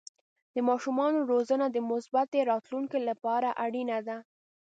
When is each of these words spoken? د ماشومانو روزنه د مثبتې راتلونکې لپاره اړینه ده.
د 0.53 0.55
ماشومانو 0.69 1.19
روزنه 1.31 1.65
د 1.71 1.77
مثبتې 1.91 2.39
راتلونکې 2.51 2.99
لپاره 3.09 3.49
اړینه 3.65 3.97
ده. 4.07 4.17